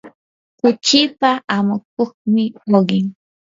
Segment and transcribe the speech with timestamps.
[0.59, 3.05] kuchipa amukuqnin uqim.